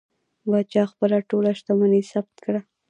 [0.43, 2.61] پاچا خپله ټوله شتمني ثبت کړه.